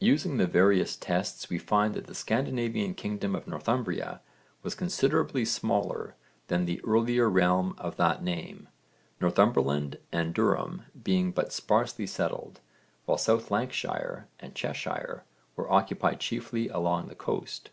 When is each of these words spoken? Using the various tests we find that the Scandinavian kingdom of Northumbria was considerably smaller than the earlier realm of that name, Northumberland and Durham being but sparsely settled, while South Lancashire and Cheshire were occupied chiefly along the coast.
Using 0.00 0.38
the 0.38 0.46
various 0.46 0.96
tests 0.96 1.50
we 1.50 1.58
find 1.58 1.92
that 1.92 2.06
the 2.06 2.14
Scandinavian 2.14 2.94
kingdom 2.94 3.34
of 3.36 3.46
Northumbria 3.46 4.22
was 4.62 4.74
considerably 4.74 5.44
smaller 5.44 6.14
than 6.46 6.64
the 6.64 6.80
earlier 6.82 7.28
realm 7.28 7.74
of 7.76 7.96
that 7.96 8.22
name, 8.24 8.70
Northumberland 9.20 9.98
and 10.10 10.32
Durham 10.32 10.86
being 11.04 11.30
but 11.30 11.52
sparsely 11.52 12.06
settled, 12.06 12.60
while 13.04 13.18
South 13.18 13.50
Lancashire 13.50 14.28
and 14.40 14.54
Cheshire 14.54 15.24
were 15.56 15.70
occupied 15.70 16.20
chiefly 16.20 16.70
along 16.70 17.08
the 17.08 17.14
coast. 17.14 17.68